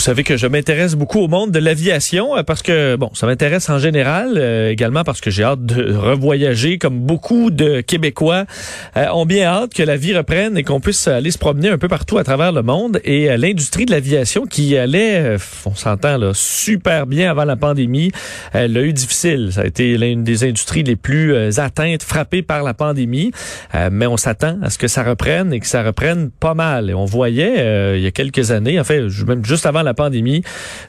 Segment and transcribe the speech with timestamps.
[0.00, 3.26] Vous savez que je m'intéresse beaucoup au monde de l'aviation euh, parce que, bon, ça
[3.26, 8.46] m'intéresse en général, euh, également parce que j'ai hâte de revoyager comme beaucoup de Québécois
[8.96, 11.76] euh, ont bien hâte que la vie reprenne et qu'on puisse aller se promener un
[11.76, 12.98] peu partout à travers le monde.
[13.04, 15.36] Et l'industrie de l'aviation qui allait,
[15.66, 18.10] on s'entend là, super bien avant la pandémie,
[18.54, 19.50] elle l'a eu difficile.
[19.52, 23.32] Ça a été l'une des industries les plus atteintes, frappées par la pandémie.
[23.90, 26.88] mais on s'attend à ce que ça reprenne et que ça reprenne pas mal.
[26.88, 30.42] Et on voyait il y a quelques années, en fait, même juste avant la pandémie,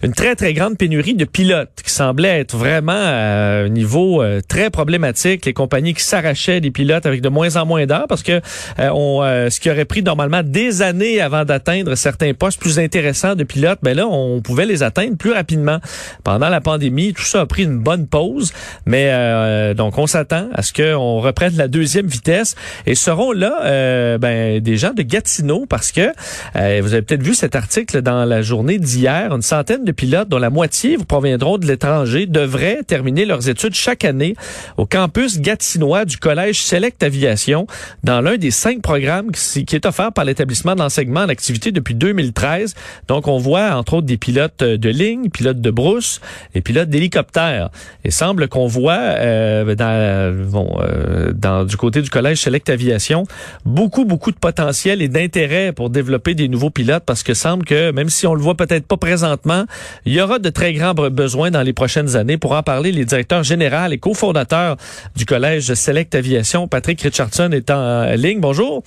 [0.03, 4.41] une très, très grande pénurie de pilotes qui semblait être vraiment à un niveau euh,
[4.47, 5.45] très problématique.
[5.45, 8.41] Les compagnies qui s'arrachaient des pilotes avec de moins en moins d'heures parce que
[8.79, 12.79] euh, on, euh, ce qui aurait pris normalement des années avant d'atteindre certains postes plus
[12.79, 15.79] intéressants de pilotes, ben là, on pouvait les atteindre plus rapidement.
[16.23, 18.53] Pendant la pandémie, tout ça a pris une bonne pause,
[18.85, 24.59] mais donc on s'attend à ce qu'on reprenne la deuxième vitesse et seront là ben,
[24.59, 26.11] des gens de Gatineau parce que
[26.55, 30.39] vous avez peut-être vu cet article dans la journée d'hier, une centaine de pilotes, dont
[30.39, 34.35] la moitié vous proviendront de l'étranger, devraient terminer leurs études chaque année
[34.77, 37.67] au campus gatinois du Collège Select Aviation,
[38.03, 42.75] dans l'un des cinq programmes qui, est offert par l'établissement d'enseignement en activité depuis 2013.
[43.07, 46.19] Donc, on voit, entre autres, des pilotes de ligne, pilotes de brousse
[46.55, 47.69] et pilotes d'hélicoptère.
[48.03, 53.25] Et semble qu'on voit euh, dans, bon, euh, dans, du côté du Collège Select Aviation
[53.65, 57.91] beaucoup, beaucoup de potentiel et d'intérêt pour développer des nouveaux pilotes parce que semble que,
[57.91, 59.65] même si on le voit peut-être pas présentement.
[60.05, 62.37] Il y aura de très grands besoins dans les prochaines années.
[62.37, 64.77] Pour en parler, les directeurs généraux et cofondateurs
[65.15, 68.39] du Collège Select Aviation, Patrick Richardson est en ligne.
[68.39, 68.83] Bonjour.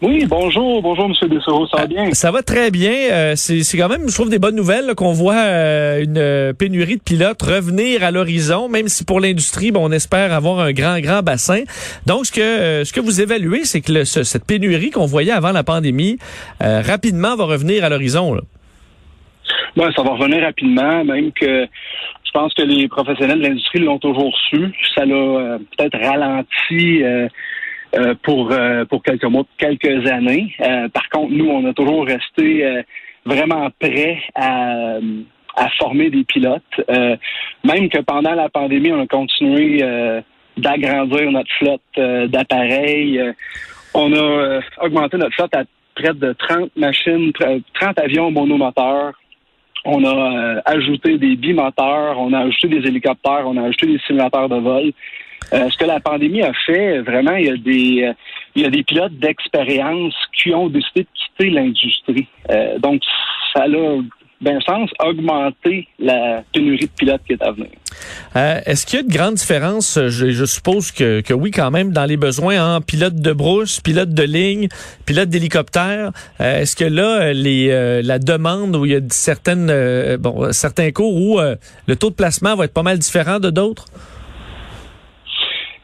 [0.00, 1.28] Oui, bonjour, bonjour M.
[1.28, 2.06] Dessereau, ça va bien?
[2.06, 2.92] Euh, ça va très bien.
[3.10, 7.02] Euh, c'est quand même, je trouve, des bonnes nouvelles qu'on voit euh, une pénurie de
[7.02, 11.22] pilotes revenir à l'horizon, même si pour l'industrie, bon, on espère avoir un grand, grand
[11.22, 11.62] bassin.
[12.06, 15.64] Donc, ce que ce que vous évaluez, c'est que cette pénurie qu'on voyait avant la
[15.64, 16.18] pandémie,
[16.60, 18.36] rapidement va revenir à l'horizon.
[19.94, 21.66] Ça va revenir rapidement, même que
[22.28, 24.72] je pense que les professionnels de l'industrie l'ont toujours su.
[24.94, 27.28] Ça l'a euh, peut-être ralenti euh,
[27.96, 28.52] euh, pour
[28.90, 30.52] pour quelques mois, quelques années.
[30.92, 32.82] par contre, nous, on a toujours resté
[33.24, 34.98] vraiment prêts à
[35.56, 36.62] à former des pilotes.
[37.64, 39.82] même que pendant la pandémie, on a continué
[40.56, 43.22] d'agrandir notre flotte d'appareils.
[43.94, 49.14] on a augmenté notre flotte à près de 30 machines, 30 avions monomoteurs.
[49.90, 53.98] On a euh, ajouté des bimoteurs, on a ajouté des hélicoptères, on a ajouté des
[54.06, 54.92] simulateurs de vol.
[55.54, 58.12] Euh, ce que la pandémie a fait, vraiment, il y a des, euh,
[58.54, 62.26] il y a des pilotes d'expérience qui ont décidé de quitter l'industrie.
[62.80, 63.00] donc,
[63.54, 63.68] ça a
[64.40, 67.70] ben sens augmenter la pénurie de pilotes qui est à venir.
[68.36, 71.70] Euh, est-ce qu'il y a de grandes différences, je, je suppose que, que, oui quand
[71.70, 74.68] même, dans les besoins en pilote de brousse, pilote de ligne,
[75.06, 76.12] pilote d'hélicoptère?
[76.40, 80.92] Euh, est-ce que là, les, euh, la demande où il y a certaines, bon, certains
[80.92, 83.86] cours où le taux de placement va être pas mal différent de d'autres?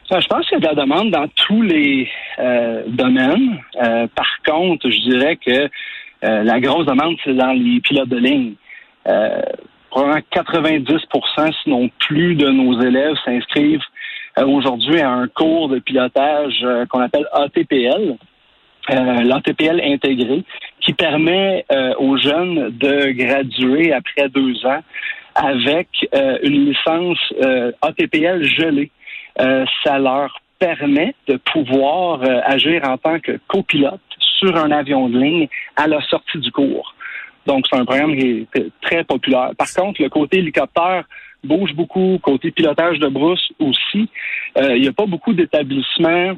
[0.09, 2.07] Je pense qu'il y a de la demande dans tous les
[2.87, 3.59] domaines.
[4.15, 5.69] par contre, je dirais que
[6.43, 8.53] la grosse demande, c'est dans les pilotes de ligne
[9.95, 13.79] probablement 90% sinon plus de nos élèves s'inscrivent
[14.37, 18.17] euh, aujourd'hui à un cours de pilotage euh, qu'on appelle ATPL.
[18.91, 20.43] Euh, l'ATPL intégré,
[20.79, 21.65] qui permet
[21.97, 24.83] aux jeunes de graduer après deux ans
[25.33, 25.87] avec
[26.43, 27.17] une licence
[27.81, 28.91] ATPL gelée.
[29.83, 33.99] ça leur permet de pouvoir agir en tant que copilote
[34.45, 36.93] sur un avion de ligne à la sortie du cours.
[37.45, 39.51] Donc, c'est un programme qui est très populaire.
[39.57, 41.03] Par contre, le côté hélicoptère
[41.43, 44.09] bouge beaucoup, côté pilotage de brousse aussi.
[44.57, 46.33] Euh, il n'y a pas beaucoup d'établissements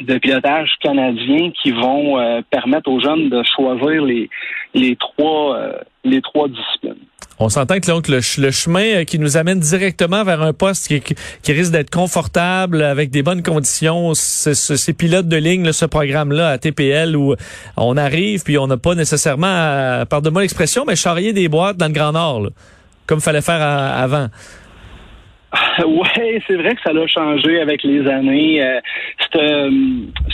[0.00, 4.28] de pilotage canadiens qui vont euh, permettre aux jeunes de choisir les,
[4.74, 5.72] les trois euh,
[6.04, 7.04] les trois disciplines.
[7.38, 11.52] On s'entend que donc, le, chemin qui nous amène directement vers un poste qui, qui
[11.52, 17.14] risque d'être confortable, avec des bonnes conditions, ces pilotes de ligne, ce programme-là à TPL
[17.14, 17.34] où
[17.76, 21.92] on arrive puis on n'a pas nécessairement, pardonne-moi l'expression, mais charrier des boîtes dans le
[21.92, 22.48] Grand Nord,
[23.06, 24.28] comme fallait faire avant.
[25.86, 28.62] Oui, c'est vrai que ça l'a changé avec les années.
[28.62, 28.80] Euh,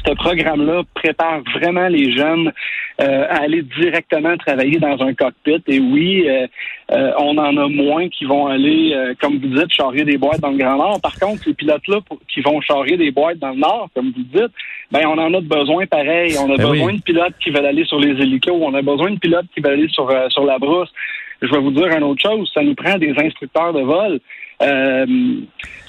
[0.07, 2.53] ce programme-là prépare vraiment les jeunes
[3.01, 5.63] euh, à aller directement travailler dans un cockpit.
[5.67, 6.47] Et oui, euh,
[6.93, 10.51] euh, on en a moins qui vont aller, comme vous dites, charrier des boîtes dans
[10.51, 11.01] le Grand Nord.
[11.01, 14.53] Par contre, ces pilotes-là qui vont charrier des boîtes dans le Nord, comme vous dites,
[14.91, 16.35] ben on en a besoin pareil.
[16.39, 18.59] On a ben besoin de pilotes qui veulent aller sur les hélicos.
[18.61, 20.93] On a besoin de pilotes qui veulent aller sur, sur la brousse.
[21.41, 22.51] Je vais vous dire une autre chose.
[22.55, 24.21] Ça nous prend des instructeurs de vol.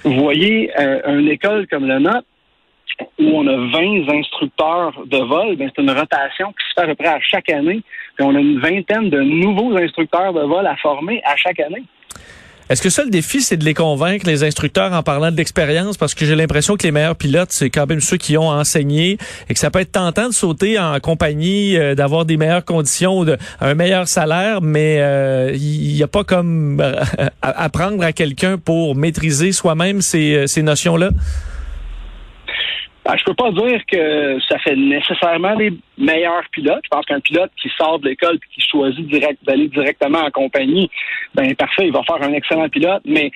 [0.04, 2.26] vous voyez, une école comme le nôtre,
[3.20, 6.88] où on a 20 instructeurs de vol, ben, c'est une rotation qui se fait à
[6.88, 7.82] peu près à chaque année.
[8.16, 11.84] Puis on a une vingtaine de nouveaux instructeurs de vol à former à chaque année.
[12.74, 15.96] Est-ce que ça, le défi, c'est de les convaincre, les instructeurs, en parlant de l'expérience?
[15.96, 19.20] Parce que j'ai l'impression que les meilleurs pilotes, c'est quand même ceux qui ont enseigné
[19.48, 23.28] et que ça peut être tentant de sauter en compagnie, euh, d'avoir des meilleures conditions,
[23.62, 26.96] un meilleur salaire, mais euh, il n'y a pas comme euh,
[27.44, 31.12] apprendre à quelqu'un pour maîtriser soi-même ces, ces notions-là?
[33.06, 36.82] Ben, je peux pas dire que ça fait nécessairement les meilleurs pilotes.
[36.86, 40.32] Je pense qu'un pilote qui sort de l'école et qui choisit direct d'aller directement en
[40.32, 40.90] compagnie,
[41.36, 43.32] ben parfait, il va faire un excellent pilote, mais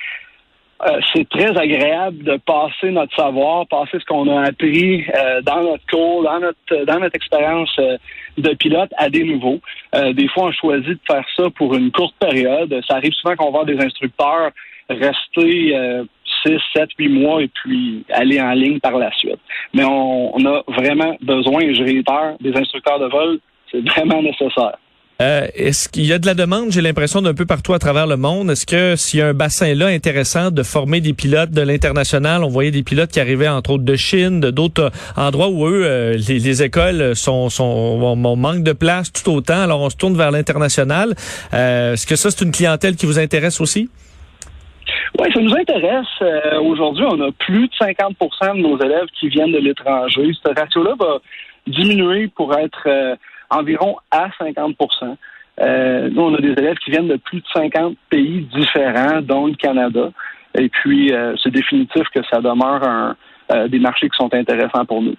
[0.86, 5.64] euh, c'est très agréable de passer notre savoir, passer ce qu'on a appris euh, dans
[5.64, 7.98] notre cours, dans notre dans notre expérience euh,
[8.38, 9.60] de pilote à des nouveaux.
[10.14, 12.80] des fois, on choisit de faire ça pour une courte période.
[12.88, 14.52] Ça arrive souvent qu'on voit des instructeurs
[14.90, 15.76] rester
[16.48, 19.40] 6, 7, 8 mois et puis aller en ligne par la suite.
[19.74, 23.40] Mais on, a vraiment besoin, je réitère, des instructeurs de vol.
[23.72, 24.78] C'est vraiment nécessaire.
[25.20, 28.06] Euh, est-ce qu'il y a de la demande, j'ai l'impression, d'un peu partout à travers
[28.06, 28.52] le monde?
[28.52, 32.44] Est-ce que s'il y a un bassin là intéressant de former des pilotes de l'international,
[32.44, 35.82] on voyait des pilotes qui arrivaient entre autres de Chine, de d'autres endroits où eux,
[35.86, 40.16] euh, les, écoles sont, sont on, manque de place tout autant, alors on se tourne
[40.16, 41.16] vers l'international.
[41.54, 43.90] Euh, est-ce que ça, c'est une clientèle qui vous intéresse aussi?
[45.20, 46.08] Oui, ça nous intéresse.
[46.22, 50.32] Euh, aujourd'hui, on a plus de 50% de nos élèves qui viennent de l'étranger.
[50.34, 51.20] Ce ratio-là va
[51.66, 53.16] diminuer pour être euh,
[53.50, 55.16] environ à 50%
[55.60, 59.48] euh, Nous, on a des élèves qui viennent de plus de 50 pays différents, dont
[59.48, 60.12] le Canada.
[60.58, 61.14] Et puis,
[61.44, 65.16] c'est définitif que ça demeure un, des marchés qui sont intéressants pour nous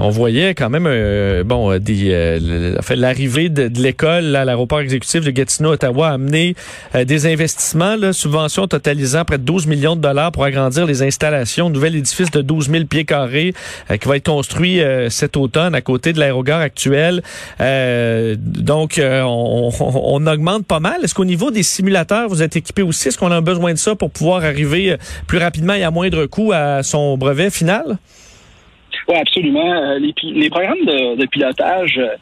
[0.00, 5.24] on voyait quand même euh, bon euh, des euh, l'arrivée de, l'école à l'aéroport exécutif
[5.24, 6.54] de Gatineau Ottawa a amené
[6.94, 11.70] des investissements là, subventions totalisant près de 12 millions de dollars pour agrandir les installations,
[11.70, 13.54] nouvel édifice de 12 000 pieds carrés
[14.00, 17.22] qui va être construit cet automne à côté de l'aérogare actuel.
[17.58, 21.04] donc on, on, augmente pas mal.
[21.04, 23.08] Est-ce qu'au niveau des simulateurs, vous êtes équipé aussi?
[23.08, 26.52] Est-ce qu'on a besoin de ça pour pouvoir arriver plus rapidement et à moindre coût
[26.52, 27.98] à son brevet final?
[29.10, 29.72] Oui, absolument.
[29.72, 32.14] Euh, les, programmes de, pilotage euh,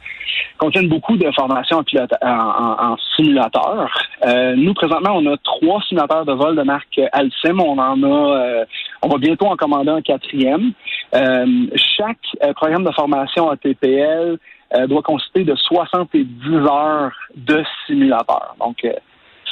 [0.57, 1.85] contiennent beaucoup de formations
[2.23, 3.91] en, simulateur.
[4.27, 7.61] Euh, nous, présentement, on a trois simulateurs de vol de marque Alcim.
[7.61, 8.65] On en a,
[9.03, 10.73] on va bientôt en commander un quatrième.
[11.13, 14.39] chaque programme de formation ATPL
[14.87, 16.27] doit consister de 70
[16.67, 18.57] heures de simulateur.
[18.59, 18.87] Donc,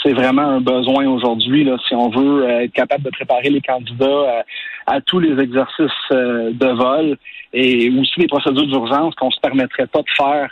[0.03, 4.05] c'est vraiment un besoin aujourd'hui si on veut euh, être capable de préparer les candidats
[4.05, 4.43] euh,
[4.87, 7.17] à, tous les exercices euh, de vol
[7.53, 10.51] et aussi les procédures d'urgence qu'on se permettrait pas de faire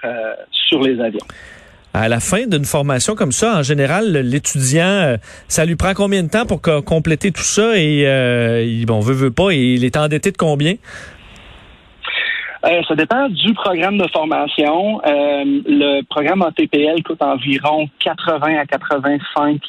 [0.51, 1.27] sur les avions.
[1.93, 5.17] À la fin d'une formation comme ça, en général, l'étudiant,
[5.47, 9.31] ça lui prend combien de temps pour compléter tout ça et il, bon, veut, veut
[9.31, 10.77] pas, et il est endetté de combien?
[12.65, 15.01] Euh, ça dépend du programme de formation.
[15.05, 19.61] Euh, le programme ATPL coûte environ 80 à 85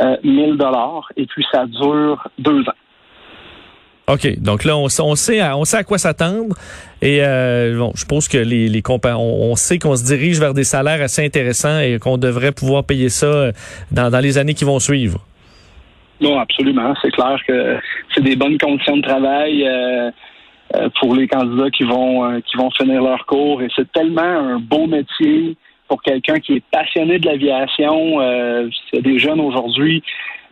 [0.00, 2.78] euh, 000 dollars et puis ça dure deux ans.
[4.06, 4.38] OK.
[4.38, 6.56] Donc là, on, on, sait, à, on sait à quoi s'attendre.
[7.00, 10.52] Et euh, bon, je pense que les, les on, on sait qu'on se dirige vers
[10.54, 13.50] des salaires assez intéressants et qu'on devrait pouvoir payer ça
[13.92, 15.20] dans, dans les années qui vont suivre.
[16.20, 16.94] Non, absolument.
[17.00, 17.78] C'est clair que
[18.14, 19.66] c'est des bonnes conditions de travail.
[19.66, 20.10] Euh, euh,
[21.00, 23.62] pour les candidats qui vont euh, qui vont finir leur cours.
[23.62, 25.56] Et c'est tellement un beau métier
[25.88, 28.20] pour quelqu'un qui est passionné de l'aviation.
[28.20, 30.02] Euh, c'est des jeunes aujourd'hui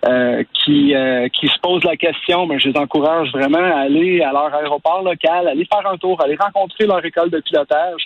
[0.06, 0.94] euh, qui
[1.32, 5.02] qui se posent la question, mais je les encourage vraiment à aller à leur aéroport
[5.02, 8.02] local, aller faire un tour, aller rencontrer leur école de pilotage,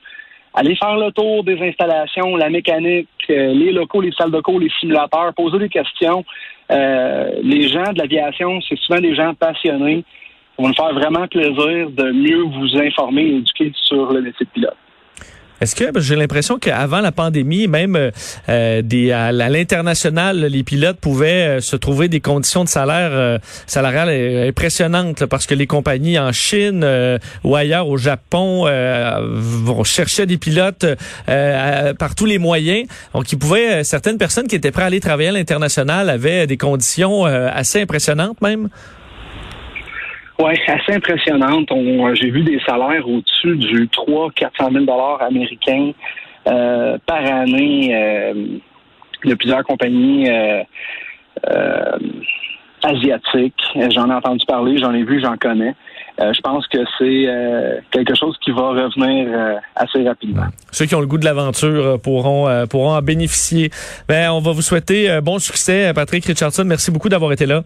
[0.54, 4.70] aller faire le tour des installations, la mécanique, les locaux, les salles de cours, les
[4.80, 6.24] simulateurs, poser des questions.
[6.70, 10.04] les gens de l'aviation, c'est souvent des gens passionnés.
[10.58, 14.50] Va nous faire vraiment plaisir de mieux vous informer et éduquer sur le métier de
[14.50, 14.76] pilote.
[15.60, 18.10] Est-ce que j'ai l'impression qu'avant la pandémie, même euh,
[18.50, 23.38] euh des, à, l'international, les pilotes pouvaient euh, se trouver des conditions de salaire euh,
[23.66, 26.86] salariales impressionnantes parce que les compagnies en Chine
[27.42, 30.86] ou ailleurs au Japon vont chercher des pilotes
[31.26, 32.86] par tous les moyens.
[33.14, 36.56] Donc, ils pouvaient certaines personnes qui étaient prêtes à aller travailler à l'international avaient des
[36.56, 38.68] conditions assez impressionnantes même.
[40.38, 41.70] Oui, assez impressionnante.
[41.72, 45.92] Euh, j'ai vu des salaires au-dessus du 3 400 000 dollars américains
[46.46, 48.34] euh, par année euh,
[49.24, 50.28] de plusieurs compagnies
[52.82, 53.62] asiatiques.
[53.90, 55.74] J'en ai entendu parler, j'en ai vu, j'en connais.
[56.18, 60.46] je pense que c'est quelque chose qui va revenir assez rapidement.
[60.70, 63.70] Ceux qui ont le goût de l'aventure pourront pourront en bénéficier.
[64.06, 66.64] Ben, on va vous souhaiter bon succès, Patrick Richardson.
[66.64, 67.62] Merci beaucoup d'avoir été là.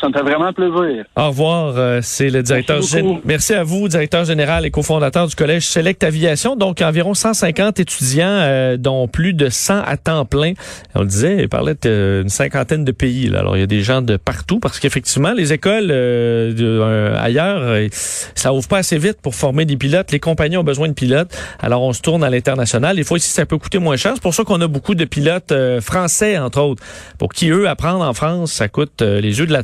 [0.00, 1.04] Ça me fait vraiment plaisir.
[1.16, 1.74] Au revoir.
[1.76, 3.20] Euh, c'est le directeur général.
[3.24, 6.56] Merci à vous, directeur général et cofondateur du collège Select Aviation.
[6.56, 10.54] Donc, environ 150 étudiants, euh, dont plus de 100 à temps plein.
[10.94, 13.28] On le disait, il parlait d'une cinquantaine de pays.
[13.28, 13.40] Là.
[13.40, 17.90] Alors, il y a des gens de partout parce qu'effectivement, les écoles euh, ailleurs,
[18.34, 20.10] ça ouvre pas assez vite pour former des pilotes.
[20.12, 21.36] Les compagnies ont besoin de pilotes.
[21.60, 22.96] Alors, on se tourne à l'international.
[22.96, 24.12] Des fois, ici, ça peut coûter moins cher.
[24.14, 26.82] C'est pour ça qu'on a beaucoup de pilotes français, entre autres,
[27.18, 29.62] pour qui, eux, apprendre en France, ça coûte les yeux de la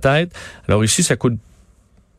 [0.68, 1.34] alors ici, ça coûte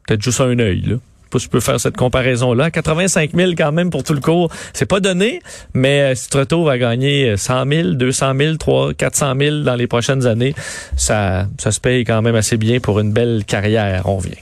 [0.07, 0.95] peut-être juste un œil, là.
[1.29, 2.71] Pas si je peux faire cette comparaison-là.
[2.71, 4.51] 85 000 quand même pour tout le cours.
[4.73, 5.41] C'est pas donné,
[5.73, 9.59] mais euh, si tu te retrouves à gagner 100 000, 200 000, 300 400 000
[9.61, 10.53] dans les prochaines années,
[10.97, 14.09] ça, ça se paye quand même assez bien pour une belle carrière.
[14.09, 14.35] On vient.